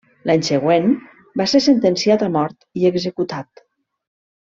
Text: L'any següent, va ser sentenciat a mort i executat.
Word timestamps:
L'any 0.27 0.43
següent, 0.45 0.87
va 1.41 1.45
ser 1.51 1.61
sentenciat 1.65 2.23
a 2.29 2.31
mort 2.39 2.69
i 2.81 2.89
executat. 2.91 3.63